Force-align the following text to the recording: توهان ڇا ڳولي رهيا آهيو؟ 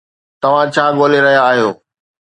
توهان 0.41 0.67
ڇا 0.75 0.85
ڳولي 0.97 1.19
رهيا 1.25 1.41
آهيو؟ 1.49 1.69